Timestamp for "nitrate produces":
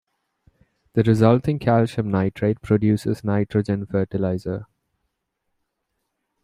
2.09-3.23